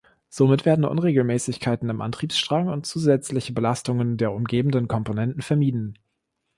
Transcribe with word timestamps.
Somit 0.29 0.65
werden 0.65 0.83
Unregelmäßigkeiten 0.83 1.87
im 1.87 2.01
Antriebsstrang 2.01 2.69
und 2.69 2.87
zusätzliche 2.87 3.53
Belastungen 3.53 4.17
der 4.17 4.31
umgebenden 4.31 4.87
Komponenten 4.87 5.43
vermieden. 5.43 5.95